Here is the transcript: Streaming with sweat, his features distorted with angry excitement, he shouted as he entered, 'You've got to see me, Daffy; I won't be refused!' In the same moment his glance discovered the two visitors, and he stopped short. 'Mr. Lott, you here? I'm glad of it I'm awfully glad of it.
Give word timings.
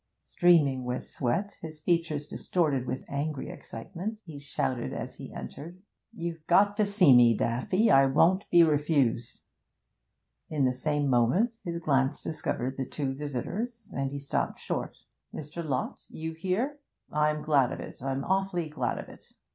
Streaming 0.23 0.83
with 0.83 1.05
sweat, 1.05 1.59
his 1.61 1.79
features 1.79 2.27
distorted 2.27 2.87
with 2.87 3.05
angry 3.07 3.49
excitement, 3.49 4.17
he 4.25 4.39
shouted 4.39 4.93
as 4.93 5.17
he 5.17 5.31
entered, 5.31 5.79
'You've 6.11 6.43
got 6.47 6.75
to 6.77 6.87
see 6.87 7.13
me, 7.15 7.37
Daffy; 7.37 7.91
I 7.91 8.07
won't 8.07 8.49
be 8.49 8.63
refused!' 8.63 9.41
In 10.49 10.65
the 10.65 10.73
same 10.73 11.07
moment 11.07 11.59
his 11.63 11.77
glance 11.77 12.19
discovered 12.23 12.77
the 12.77 12.85
two 12.89 13.13
visitors, 13.13 13.93
and 13.95 14.09
he 14.09 14.17
stopped 14.17 14.57
short. 14.57 14.97
'Mr. 15.35 15.63
Lott, 15.63 16.01
you 16.09 16.31
here? 16.31 16.79
I'm 17.11 17.43
glad 17.43 17.71
of 17.71 17.79
it 17.79 18.01
I'm 18.01 18.23
awfully 18.23 18.69
glad 18.69 18.97
of 18.97 19.07
it. 19.07 19.31